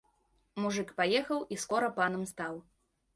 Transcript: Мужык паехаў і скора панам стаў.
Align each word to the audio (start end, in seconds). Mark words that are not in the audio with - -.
Мужык 0.61 0.93
паехаў 1.01 1.43
і 1.57 1.57
скора 1.65 1.89
панам 1.99 2.23
стаў. 2.31 2.57